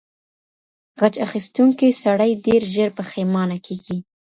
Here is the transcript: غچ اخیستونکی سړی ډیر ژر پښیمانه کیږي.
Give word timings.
غچ 0.99 1.15
اخیستونکی 1.27 1.89
سړی 2.03 2.31
ډیر 2.45 2.61
ژر 2.73 2.89
پښیمانه 2.99 3.57
کیږي. 3.65 3.97